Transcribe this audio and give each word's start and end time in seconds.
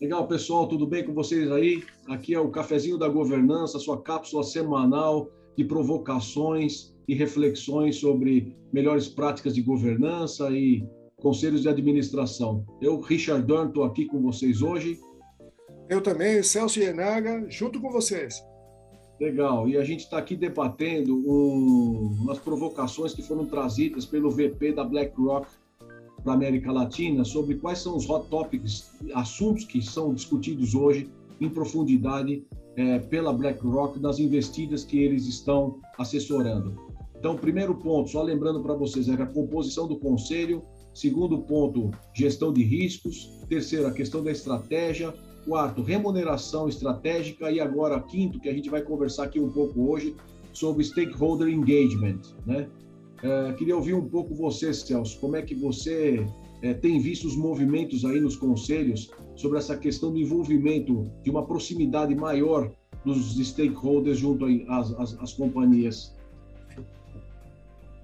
Legal, 0.00 0.26
pessoal, 0.26 0.66
tudo 0.66 0.86
bem 0.86 1.04
com 1.04 1.12
vocês 1.12 1.50
aí? 1.50 1.82
Aqui 2.08 2.34
é 2.34 2.40
o 2.40 2.50
Cafezinho 2.50 2.98
da 2.98 3.08
Governança, 3.08 3.78
sua 3.78 4.00
cápsula 4.00 4.42
semanal 4.42 5.30
de 5.56 5.64
provocações 5.64 6.94
e 7.08 7.14
reflexões 7.14 7.96
sobre 7.96 8.56
melhores 8.72 9.08
práticas 9.08 9.54
de 9.54 9.62
governança 9.62 10.50
e 10.50 10.86
conselhos 11.20 11.62
de 11.62 11.68
administração. 11.68 12.64
Eu, 12.80 13.00
Richard 13.00 13.46
Dunn, 13.46 13.68
estou 13.68 13.84
aqui 13.84 14.06
com 14.06 14.22
vocês 14.22 14.62
hoje. 14.62 14.98
Eu 15.88 16.00
também, 16.00 16.42
Celso 16.42 16.80
Ienaga, 16.80 17.44
junto 17.48 17.80
com 17.80 17.90
vocês. 17.90 18.49
Legal, 19.20 19.68
e 19.68 19.76
a 19.76 19.84
gente 19.84 20.00
está 20.00 20.16
aqui 20.16 20.34
debatendo 20.34 21.14
um, 21.14 22.16
umas 22.22 22.38
provocações 22.38 23.12
que 23.12 23.22
foram 23.22 23.44
trazidas 23.44 24.06
pelo 24.06 24.30
VP 24.30 24.72
da 24.72 24.82
BlackRock 24.82 25.46
para 26.24 26.32
América 26.32 26.72
Latina 26.72 27.22
sobre 27.22 27.56
quais 27.56 27.80
são 27.80 27.94
os 27.96 28.08
hot 28.08 28.28
topics, 28.30 28.90
assuntos 29.12 29.64
que 29.66 29.82
são 29.82 30.14
discutidos 30.14 30.74
hoje 30.74 31.10
em 31.38 31.50
profundidade 31.50 32.42
é, 32.76 32.98
pela 32.98 33.30
BlackRock 33.30 34.00
nas 34.00 34.18
investidas 34.18 34.84
que 34.84 34.98
eles 34.98 35.26
estão 35.26 35.78
assessorando. 35.98 36.74
Então, 37.18 37.36
primeiro 37.36 37.74
ponto, 37.74 38.08
só 38.08 38.22
lembrando 38.22 38.62
para 38.62 38.72
vocês, 38.72 39.06
é 39.06 39.12
a 39.12 39.26
composição 39.26 39.86
do 39.86 39.98
conselho. 39.98 40.62
Segundo 40.94 41.38
ponto, 41.42 41.90
gestão 42.14 42.50
de 42.50 42.62
riscos. 42.62 43.38
Terceiro, 43.50 43.86
a 43.86 43.92
questão 43.92 44.24
da 44.24 44.30
estratégia. 44.30 45.14
Quarto, 45.44 45.82
remuneração 45.82 46.68
estratégica. 46.68 47.50
E 47.50 47.60
agora, 47.60 48.00
quinto, 48.00 48.40
que 48.40 48.48
a 48.48 48.52
gente 48.52 48.68
vai 48.70 48.82
conversar 48.82 49.24
aqui 49.24 49.40
um 49.40 49.50
pouco 49.50 49.90
hoje, 49.90 50.14
sobre 50.52 50.84
stakeholder 50.84 51.48
engagement. 51.48 52.20
Né? 52.46 52.68
É, 53.22 53.52
queria 53.52 53.76
ouvir 53.76 53.94
um 53.94 54.08
pouco 54.08 54.34
você, 54.34 54.72
Celso, 54.72 55.18
como 55.20 55.36
é 55.36 55.42
que 55.42 55.54
você 55.54 56.24
é, 56.62 56.74
tem 56.74 56.98
visto 57.00 57.26
os 57.26 57.36
movimentos 57.36 58.04
aí 58.04 58.20
nos 58.20 58.36
conselhos 58.36 59.10
sobre 59.36 59.58
essa 59.58 59.76
questão 59.76 60.12
do 60.12 60.18
envolvimento, 60.18 61.04
de 61.22 61.30
uma 61.30 61.46
proximidade 61.46 62.14
maior 62.14 62.72
dos 63.04 63.36
stakeholders 63.36 64.18
junto 64.18 64.44
às, 64.68 64.92
às, 64.98 65.18
às 65.20 65.32
companhias? 65.32 66.14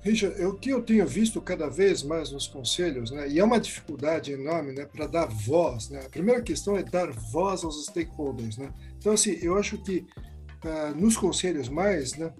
Richard, 0.07 0.41
o 0.45 0.55
que 0.55 0.71
eu 0.71 0.81
tenho 0.83 1.05
visto 1.05 1.41
cada 1.41 1.69
vez 1.69 2.05
mais 2.05 2.31
nos 2.31 2.47
conselhos, 2.47 3.11
né, 3.11 3.29
e 3.29 3.41
é 3.41 3.45
uma 3.45 3.59
dificuldade 3.59 4.31
enorme 4.31 4.73
né, 4.73 4.87
para 4.87 5.09
dar 5.09 5.27
voz. 5.27 5.91
Né? 5.91 6.01
A 6.07 6.09
primeira 6.09 6.41
questão 6.41 6.77
é 6.77 6.83
dar 6.85 7.11
voz 7.11 7.65
aos 7.65 7.85
stakeholders. 7.87 8.57
Né? 8.57 8.73
Então, 8.99 9.12
assim, 9.12 9.37
eu 9.43 9.59
acho 9.59 9.79
que 9.79 10.07
uh, 10.65 10.95
nos 10.95 11.17
conselhos 11.17 11.69
mais, 11.69 12.17
né, 12.17 12.33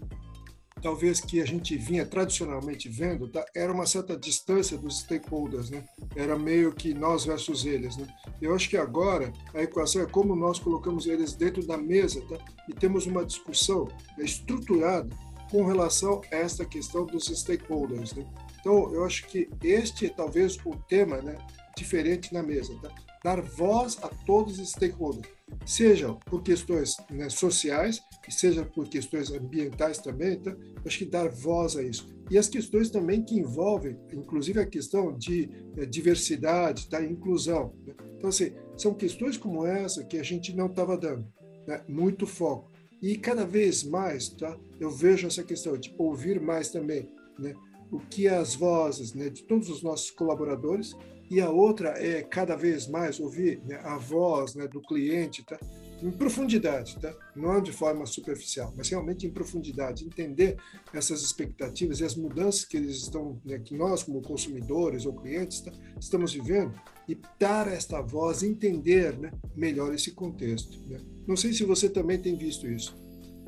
talvez 0.81 1.21
que 1.21 1.41
a 1.41 1.45
gente 1.45 1.77
vinha 1.77 2.07
tradicionalmente 2.07 2.89
vendo, 2.89 3.27
tá, 3.27 3.45
era 3.53 3.73
uma 3.73 3.85
certa 3.87 4.17
distância 4.17 4.79
dos 4.79 5.01
stakeholders, 5.01 5.71
né? 5.71 5.83
Era 6.15 6.39
meio 6.39 6.71
que 6.73 6.93
nós 6.93 7.25
versus 7.25 7.65
eles, 7.65 7.97
né? 7.97 8.07
Eu 8.41 8.55
acho 8.55 8.69
que 8.69 8.77
agora 8.77 9.33
a 9.55 9.63
equação 9.63 10.03
é 10.03 10.07
como 10.07 10.37
nós 10.37 10.59
colocamos 10.59 11.07
eles 11.07 11.33
dentro 11.33 11.67
da 11.67 11.79
mesa, 11.79 12.21
tá? 12.29 12.37
E 12.69 12.75
temos 12.75 13.07
uma 13.07 13.25
discussão 13.25 13.89
estruturada 14.19 15.09
com 15.51 15.65
relação 15.65 16.21
a 16.33 16.37
esta 16.37 16.65
questão 16.65 17.07
dos 17.07 17.27
stakeholders, 17.27 18.15
né? 18.15 18.27
Então, 18.61 18.93
eu 18.93 19.05
acho 19.05 19.27
que 19.27 19.49
este 19.63 20.07
é 20.07 20.09
talvez 20.09 20.57
o 20.65 20.77
tema, 20.89 21.23
né, 21.23 21.37
diferente 21.77 22.35
na 22.35 22.43
mesa, 22.43 22.75
tá? 22.83 22.91
Dar 23.23 23.41
voz 23.41 23.99
a 24.03 24.09
todos 24.09 24.59
os 24.59 24.71
stakeholders 24.71 25.29
seja 25.65 26.13
por 26.27 26.43
questões 26.43 26.97
né, 27.11 27.29
sociais 27.29 28.01
seja 28.31 28.65
por 28.65 28.89
questões 28.89 29.31
ambientais 29.31 29.99
também, 29.99 30.35
então, 30.35 30.57
acho 30.85 30.99
que 30.99 31.05
dar 31.05 31.29
voz 31.29 31.77
a 31.77 31.83
isso. 31.83 32.09
E 32.31 32.37
as 32.37 32.49
questões 32.49 32.91
também 32.91 33.23
que 33.23 33.39
envolvem, 33.39 33.97
inclusive 34.13 34.61
a 34.61 34.67
questão 34.67 35.17
de 35.17 35.49
é, 35.77 35.87
diversidade, 35.87 36.89
da 36.89 37.03
inclusão. 37.03 37.75
Né? 37.87 37.95
Então, 38.17 38.29
assim, 38.29 38.53
são 38.77 38.95
questões 38.95 39.37
como 39.37 39.65
essa 39.65 40.05
que 40.05 40.19
a 40.19 40.23
gente 40.23 40.55
não 40.55 40.67
estava 40.67 40.97
dando 40.97 41.27
né, 41.67 41.83
muito 41.89 42.27
foco. 42.27 42.71
E 43.03 43.17
cada 43.17 43.45
vez 43.45 43.85
mais, 43.85 44.29
tá, 44.29 44.57
eu 44.81 44.91
vejo 44.91 45.27
essa 45.27 45.43
questão 45.43 45.77
de 45.77 45.95
ouvir 45.99 46.41
mais 46.41 46.71
também, 46.71 47.09
né, 47.39 47.55
o 47.91 47.99
que 47.99 48.27
as 48.27 48.55
vozes 48.55 49.15
né, 49.15 49.29
de 49.29 49.43
todos 49.45 49.69
os 49.69 49.83
nossos 49.83 50.11
colaboradores 50.11 50.97
e 51.31 51.41
a 51.41 51.51
outra 51.51 51.91
é 51.91 52.23
cada 52.23 52.57
vez 52.57 52.87
mais 52.87 53.19
ouvir 53.19 53.61
né, 53.65 53.81
a 53.83 53.97
voz 53.97 54.55
né, 54.55 54.67
do 54.69 54.81
cliente, 54.81 55.45
tá? 55.45 55.59
em 56.03 56.11
profundidade, 56.11 56.99
tá? 57.01 57.15
não 57.35 57.61
de 57.61 57.73
forma 57.73 58.05
superficial, 58.07 58.73
mas 58.77 58.89
realmente 58.91 59.27
em 59.27 59.31
profundidade, 59.31 60.05
entender 60.05 60.57
essas 60.93 61.23
expectativas 61.23 62.01
e 62.01 62.05
as 62.05 62.15
mudanças 62.15 62.65
que 62.65 62.77
eles 62.77 62.97
estão, 62.99 63.41
né, 63.45 63.59
que 63.59 63.75
nós 63.75 64.03
como 64.03 64.21
consumidores 64.21 65.07
ou 65.07 65.15
clientes 65.15 65.61
tá, 65.61 65.73
estamos 65.99 66.35
vivendo 66.35 66.79
e 67.09 67.19
dar 67.39 67.67
esta 67.67 68.01
voz, 68.01 68.43
entender 68.43 69.19
né, 69.19 69.33
melhor 69.55 69.95
esse 69.95 70.13
contexto. 70.13 70.79
Né? 70.87 70.99
Não 71.27 71.37
sei 71.37 71.53
se 71.53 71.65
você 71.65 71.89
também 71.89 72.19
tem 72.19 72.37
visto 72.37 72.69
isso. 72.69 72.97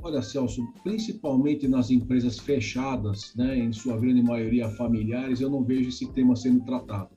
Olha, 0.03 0.22
Celso, 0.22 0.65
principalmente 0.83 1.66
nas 1.66 1.91
empresas 1.91 2.39
fechadas, 2.39 3.33
né, 3.34 3.59
em 3.59 3.72
sua 3.72 3.97
grande 3.97 4.22
maioria 4.22 4.69
familiares, 4.71 5.41
eu 5.41 5.50
não 5.50 5.65
vejo 5.65 5.89
esse 5.89 6.11
tema 6.12 6.37
sendo 6.37 6.65
tratado. 6.65 7.11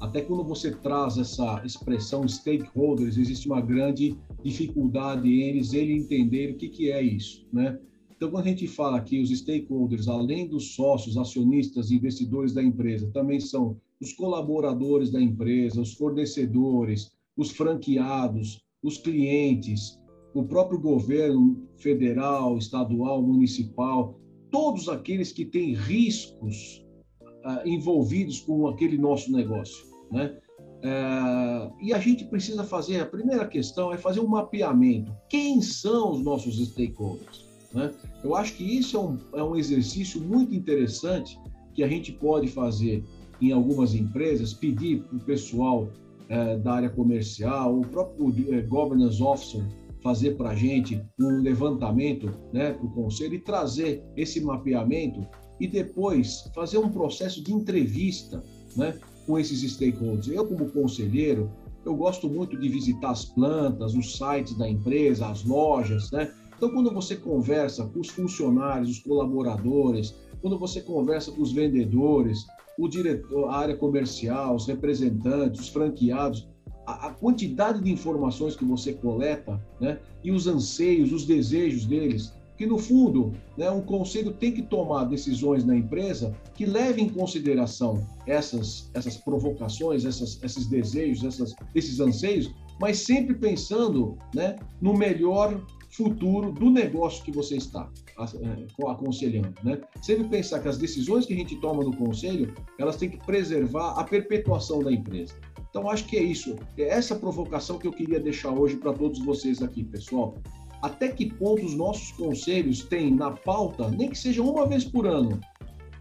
Até 0.00 0.22
quando 0.22 0.42
você 0.42 0.70
traz 0.70 1.18
essa 1.18 1.62
expressão 1.64 2.26
stakeholders, 2.26 3.16
existe 3.16 3.46
uma 3.46 3.60
grande 3.60 4.16
dificuldade 4.42 5.28
em 5.28 5.42
eles 5.42 5.72
ele 5.72 5.92
entender 5.92 6.52
o 6.52 6.56
que, 6.56 6.68
que 6.68 6.90
é 6.90 7.02
isso, 7.02 7.46
né? 7.52 7.78
Então, 8.10 8.30
quando 8.30 8.46
a 8.46 8.48
gente 8.48 8.66
fala 8.68 9.00
que 9.00 9.20
os 9.20 9.30
stakeholders, 9.30 10.08
além 10.08 10.48
dos 10.48 10.74
sócios, 10.74 11.16
acionistas, 11.16 11.90
investidores 11.90 12.52
da 12.52 12.62
empresa, 12.62 13.10
também 13.12 13.40
são 13.40 13.76
os 14.00 14.12
colaboradores 14.12 15.10
da 15.10 15.20
empresa, 15.20 15.80
os 15.80 15.94
fornecedores, 15.94 17.10
os 17.36 17.50
franqueados, 17.50 18.62
os 18.82 18.96
clientes, 18.98 19.98
o 20.34 20.44
próprio 20.44 20.78
governo 20.78 21.68
federal, 21.76 22.56
estadual, 22.56 23.22
municipal, 23.22 24.18
todos 24.50 24.88
aqueles 24.88 25.32
que 25.32 25.44
têm 25.44 25.74
riscos 25.74 26.84
uh, 27.22 27.66
envolvidos 27.66 28.40
com 28.40 28.66
aquele 28.66 28.98
nosso 28.98 29.32
negócio. 29.32 29.86
Né? 30.10 30.36
É, 30.82 31.70
e 31.80 31.94
a 31.94 31.98
gente 31.98 32.24
precisa 32.24 32.64
fazer, 32.64 33.00
a 33.00 33.06
primeira 33.06 33.46
questão 33.46 33.92
é 33.92 33.96
fazer 33.96 34.20
um 34.20 34.26
mapeamento. 34.26 35.14
Quem 35.28 35.62
são 35.62 36.12
os 36.12 36.22
nossos 36.22 36.58
stakeholders? 36.58 37.46
Né? 37.72 37.92
Eu 38.22 38.34
acho 38.34 38.54
que 38.54 38.64
isso 38.64 38.96
é 38.96 39.00
um, 39.00 39.18
é 39.34 39.42
um 39.42 39.56
exercício 39.56 40.20
muito 40.20 40.54
interessante 40.54 41.38
que 41.72 41.82
a 41.82 41.88
gente 41.88 42.12
pode 42.12 42.48
fazer 42.48 43.04
em 43.40 43.52
algumas 43.52 43.94
empresas, 43.94 44.52
pedir 44.52 45.02
para 45.02 45.16
o 45.16 45.20
pessoal 45.20 45.88
é, 46.28 46.56
da 46.58 46.74
área 46.74 46.90
comercial, 46.90 47.78
o 47.78 47.86
próprio 47.86 48.54
é, 48.54 48.60
governance 48.62 49.22
officer 49.22 49.64
fazer 50.02 50.36
para 50.36 50.50
a 50.50 50.54
gente 50.54 51.02
um 51.18 51.40
levantamento 51.40 52.32
né, 52.52 52.72
para 52.72 52.86
o 52.86 52.90
conselho 52.90 53.34
e 53.34 53.38
trazer 53.38 54.02
esse 54.16 54.40
mapeamento 54.40 55.26
e 55.60 55.66
depois 55.66 56.50
fazer 56.54 56.78
um 56.78 56.90
processo 56.90 57.42
de 57.42 57.52
entrevista 57.52 58.42
né, 58.76 58.98
com 59.26 59.38
esses 59.38 59.60
stakeholders. 59.72 60.28
Eu, 60.28 60.46
como 60.46 60.70
conselheiro, 60.70 61.50
eu 61.84 61.94
gosto 61.94 62.28
muito 62.28 62.58
de 62.58 62.68
visitar 62.68 63.10
as 63.10 63.24
plantas, 63.24 63.94
os 63.94 64.16
sites 64.16 64.56
da 64.56 64.68
empresa, 64.68 65.26
as 65.26 65.44
lojas, 65.44 66.10
né? 66.10 66.32
Então, 66.56 66.70
quando 66.70 66.92
você 66.92 67.16
conversa 67.16 67.84
com 67.86 67.98
os 67.98 68.08
funcionários, 68.08 68.90
os 68.90 68.98
colaboradores, 69.00 70.14
quando 70.40 70.56
você 70.56 70.80
conversa 70.80 71.32
com 71.32 71.42
os 71.42 71.52
vendedores, 71.52 72.46
o 72.78 72.88
diretor, 72.88 73.48
a 73.48 73.56
área 73.56 73.76
comercial, 73.76 74.54
os 74.54 74.66
representantes, 74.66 75.62
os 75.62 75.68
franqueados, 75.68 76.48
a, 76.92 77.10
quantidade 77.10 77.82
de 77.82 77.90
informações 77.90 78.56
que 78.56 78.64
você 78.64 78.92
coleta, 78.92 79.60
né? 79.80 79.98
E 80.22 80.30
os 80.30 80.46
anseios, 80.46 81.12
os 81.12 81.24
desejos 81.24 81.84
deles, 81.84 82.32
que 82.56 82.66
no 82.66 82.78
fundo, 82.78 83.32
né, 83.56 83.70
um 83.70 83.80
conselho 83.80 84.32
tem 84.32 84.52
que 84.52 84.62
tomar 84.62 85.04
decisões 85.04 85.64
na 85.64 85.74
empresa 85.74 86.34
que 86.54 86.64
levem 86.64 87.06
em 87.06 87.08
consideração 87.08 88.06
essas, 88.26 88.90
essas 88.94 89.16
provocações, 89.16 90.04
essas, 90.04 90.38
esses 90.42 90.66
desejos, 90.66 91.24
essas, 91.24 91.54
esses 91.74 91.98
anseios, 91.98 92.52
mas 92.80 92.98
sempre 92.98 93.34
pensando 93.34 94.16
né, 94.34 94.56
no 94.80 94.94
melhor 94.94 95.60
futuro 95.92 96.52
do 96.52 96.70
negócio 96.70 97.22
que 97.22 97.30
você 97.30 97.56
está 97.56 97.90
é, 98.18 98.90
aconselhando, 98.90 99.54
né? 99.62 99.80
Sempre 100.00 100.28
pensar 100.28 100.60
que 100.60 100.68
as 100.68 100.78
decisões 100.78 101.26
que 101.26 101.34
a 101.34 101.36
gente 101.36 101.56
toma 101.60 101.84
no 101.84 101.94
conselho, 101.96 102.54
elas 102.78 102.96
têm 102.96 103.10
que 103.10 103.18
preservar 103.24 103.92
a 103.98 104.04
perpetuação 104.04 104.80
da 104.80 104.90
empresa. 104.90 105.34
Então, 105.68 105.88
acho 105.90 106.06
que 106.06 106.16
é 106.16 106.22
isso. 106.22 106.56
É 106.76 106.88
essa 106.88 107.14
provocação 107.14 107.78
que 107.78 107.86
eu 107.86 107.92
queria 107.92 108.20
deixar 108.20 108.50
hoje 108.50 108.76
para 108.76 108.92
todos 108.92 109.18
vocês 109.20 109.62
aqui, 109.62 109.84
pessoal 109.84 110.34
até 110.82 111.08
que 111.08 111.32
ponto 111.32 111.64
os 111.64 111.74
nossos 111.74 112.10
conselhos 112.12 112.82
têm 112.82 113.14
na 113.14 113.30
pauta, 113.30 113.88
nem 113.88 114.10
que 114.10 114.18
seja 114.18 114.42
uma 114.42 114.66
vez 114.66 114.84
por 114.84 115.06
ano, 115.06 115.40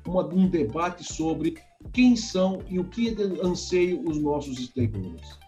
uma, 0.08 0.26
um 0.26 0.50
debate 0.50 1.04
sobre 1.04 1.56
quem 1.94 2.16
são 2.16 2.60
e 2.68 2.80
o 2.80 2.86
que 2.86 3.16
anseiam 3.44 4.04
os 4.06 4.20
nossos 4.20 4.58
stakeholders. 4.58 5.40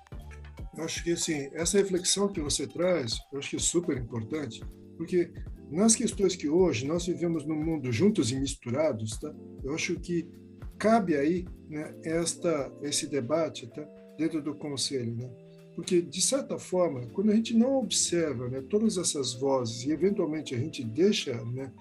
Acho 0.77 1.03
que 1.03 1.11
assim, 1.11 1.49
essa 1.53 1.77
reflexão 1.77 2.27
que 2.27 2.41
você 2.41 2.65
traz, 2.65 3.17
eu 3.31 3.39
acho 3.39 3.51
que 3.51 3.55
é 3.57 3.59
super 3.59 3.97
importante, 3.97 4.63
porque 4.97 5.31
nas 5.69 5.95
questões 5.95 6.35
que 6.35 6.49
hoje 6.49 6.85
nós 6.87 7.05
vivemos 7.05 7.45
num 7.45 7.55
mundo 7.63 7.91
juntos 7.91 8.31
e 8.31 8.35
misturados, 8.35 9.17
tá? 9.17 9.33
Eu 9.63 9.73
acho 9.73 9.99
que 9.99 10.27
cabe 10.77 11.15
aí, 11.15 11.45
né, 11.69 11.93
esta 12.03 12.71
esse 12.81 13.07
debate, 13.07 13.67
tá? 13.67 13.83
Dentro 14.17 14.41
do 14.41 14.55
conselho, 14.55 15.15
né? 15.15 15.29
Porque 15.75 16.01
de 16.01 16.21
certa 16.21 16.57
forma, 16.59 17.07
quando 17.13 17.31
a 17.31 17.35
gente 17.35 17.55
não 17.55 17.79
observa, 17.79 18.47
né, 18.47 18.61
todas 18.69 18.97
essas 18.97 19.33
vozes 19.33 19.83
e 19.85 19.91
eventualmente 19.91 20.53
a 20.53 20.57
gente 20.57 20.83
deixa, 20.83 21.33
né, 21.45 21.71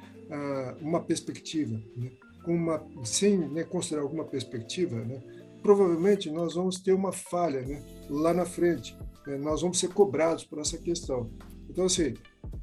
uma 0.80 1.02
perspectiva, 1.02 1.78
né, 1.96 2.10
com 2.42 2.54
uma 2.54 2.82
sem 3.04 3.36
né, 3.36 3.64
considerar 3.64 4.02
alguma 4.02 4.24
perspectiva, 4.24 4.96
né, 4.96 5.20
provavelmente 5.62 6.30
nós 6.30 6.54
vamos 6.54 6.80
ter 6.80 6.92
uma 6.92 7.12
falha, 7.12 7.62
né, 7.62 7.82
lá 8.08 8.34
na 8.34 8.44
frente. 8.44 8.96
Né, 9.26 9.38
nós 9.38 9.62
vamos 9.62 9.78
ser 9.78 9.88
cobrados 9.88 10.44
por 10.44 10.58
essa 10.58 10.76
questão. 10.78 11.30
Então, 11.70 11.86
assim, 11.86 12.14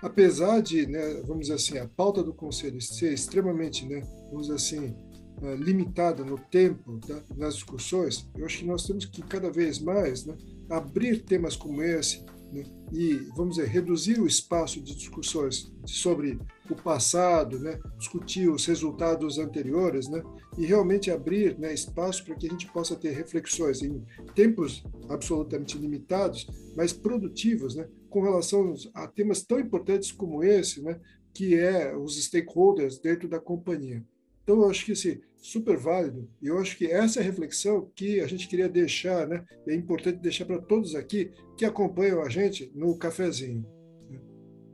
apesar 0.02 0.62
de, 0.62 0.86
né, 0.86 1.22
vamos 1.26 1.48
dizer 1.48 1.56
assim, 1.56 1.78
a 1.78 1.88
pauta 1.88 2.24
do 2.24 2.34
conselho 2.34 2.80
ser 2.82 3.14
extremamente, 3.14 3.88
né, 3.88 4.02
vamos 4.30 4.48
dizer 4.48 4.56
assim, 4.56 4.96
eh, 5.42 5.56
limitada 5.56 6.24
no 6.24 6.38
tempo 6.38 7.00
tá, 7.00 7.22
nas 7.38 7.56
discussões, 7.56 8.30
eu 8.38 8.46
acho 8.46 8.60
que 8.60 8.66
nós 8.66 8.86
temos 8.86 9.06
que 9.06 9.22
cada 9.22 9.50
vez 9.50 9.80
mais 9.80 10.26
né, 10.26 10.36
abrir 10.70 11.24
temas 11.24 11.56
como 11.56 11.82
esse 11.82 12.26
né, 12.52 12.64
e, 12.92 13.16
vamos 13.36 13.56
dizer, 13.56 13.68
reduzir 13.68 14.20
o 14.20 14.28
espaço 14.28 14.82
de 14.82 14.96
discussões 14.96 15.72
sobre 15.86 16.40
o 16.70 16.76
passado, 16.76 17.60
né, 17.60 17.80
discutir 17.98 18.50
os 18.50 18.66
resultados 18.66 19.38
anteriores, 19.38 20.08
né, 20.08 20.22
e 20.58 20.66
realmente 20.66 21.12
abrir 21.12 21.58
né, 21.58 21.74
espaço 21.74 22.24
para 22.26 22.36
que 22.36 22.48
a 22.48 22.50
gente 22.50 22.72
possa 22.72 22.96
ter 22.96 23.12
reflexões 23.12 23.82
em 23.82 24.04
tempos 24.36 24.84
absolutamente 25.10 25.78
limitados, 25.78 26.48
mas 26.76 26.94
produtivos, 26.94 27.76
né, 27.76 27.88
com 28.10 28.22
relação 28.22 28.74
a 28.94 29.08
temas 29.08 29.44
tão 29.44 29.60
importantes 29.60 30.12
como 30.12 30.44
esse, 30.44 30.82
né, 30.82 31.00
que 31.34 31.56
é 31.56 31.96
os 31.96 32.22
stakeholders 32.22 33.00
dentro 33.00 33.28
da 33.28 33.40
companhia. 33.40 34.04
Então, 34.50 34.64
eu 34.64 34.70
acho 34.72 34.84
que 34.84 34.94
esse 34.94 35.22
super 35.38 35.78
válido, 35.78 36.28
e 36.42 36.48
eu 36.48 36.58
acho 36.58 36.76
que 36.76 36.88
essa 36.88 37.20
é 37.20 37.22
a 37.22 37.26
reflexão 37.26 37.88
que 37.96 38.20
a 38.20 38.26
gente 38.26 38.48
queria 38.48 38.68
deixar, 38.68 39.28
né? 39.28 39.46
É 39.68 39.76
importante 39.76 40.18
deixar 40.18 40.46
para 40.46 40.60
todos 40.60 40.96
aqui 40.96 41.30
que 41.56 41.64
acompanham 41.64 42.24
a 42.24 42.30
gente 42.30 42.72
no 42.74 42.98
cafezinho. 42.98 43.64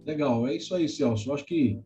Legal, 0.06 0.48
é 0.48 0.56
isso 0.56 0.74
aí, 0.74 0.88
Celso. 0.88 1.30
Eu 1.30 1.34
acho 1.34 1.44
que 1.44 1.78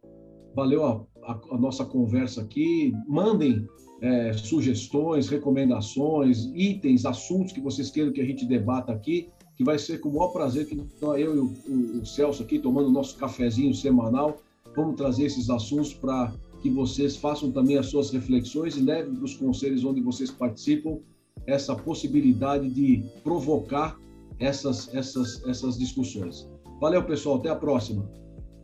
valeu 0.56 0.86
a, 0.86 1.04
a, 1.24 1.42
a 1.50 1.58
nossa 1.58 1.84
conversa 1.84 2.42
aqui. 2.42 2.94
Mandem 3.08 3.68
é, 4.04 4.34
sugestões, 4.34 5.28
recomendações, 5.28 6.46
itens, 6.54 7.08
assuntos 7.08 7.54
que 7.54 7.60
vocês 7.60 7.90
queiram 7.90 8.14
que 8.14 8.22
a 8.22 8.26
gente 8.26 8.46
debata 8.46 8.92
aqui 8.92 9.32
que 9.58 9.64
vai 9.64 9.80
ser 9.80 10.00
com 10.00 10.10
o 10.10 10.14
maior 10.14 10.28
prazer 10.28 10.68
que 10.68 10.80
eu 11.02 11.18
e 11.18 11.28
o, 11.28 12.02
o 12.02 12.06
Celso 12.06 12.44
aqui, 12.44 12.60
tomando 12.60 12.88
o 12.88 12.92
nosso 12.92 13.18
cafezinho 13.18 13.74
semanal, 13.74 14.38
vamos 14.76 14.96
trazer 14.96 15.26
esses 15.26 15.50
assuntos 15.50 15.92
para 15.92 16.32
que 16.62 16.70
vocês 16.70 17.16
façam 17.16 17.52
também 17.52 17.78
as 17.78 17.88
suas 17.88 18.12
reflexões 18.12 18.76
e 18.76 18.82
levem 18.82 19.16
para 19.16 19.24
os 19.24 19.36
conselhos 19.36 19.84
onde 19.84 20.02
vocês 20.02 20.30
participam 20.30 21.00
essa 21.46 21.76
possibilidade 21.76 22.70
de 22.70 23.04
provocar 23.24 23.98
essas, 24.40 24.94
essas, 24.94 25.44
essas 25.46 25.78
discussões. 25.78 26.48
Valeu, 26.80 27.04
pessoal. 27.04 27.38
Até 27.38 27.50
a 27.50 27.56
próxima. 27.56 28.10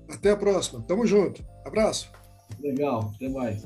Até 0.10 0.32
a 0.32 0.38
próxima. 0.38 0.82
Tamo 0.82 1.06
junto. 1.06 1.44
Abraço. 1.66 2.12
Legal. 2.62 3.12
Até 3.16 3.30
mais. 3.30 3.66